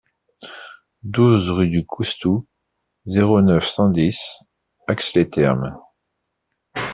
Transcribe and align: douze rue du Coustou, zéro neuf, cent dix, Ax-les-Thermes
douze 1.03 1.51
rue 1.51 1.67
du 1.69 1.85
Coustou, 1.85 2.47
zéro 3.05 3.39
neuf, 3.43 3.67
cent 3.67 3.87
dix, 3.89 4.39
Ax-les-Thermes 4.87 5.77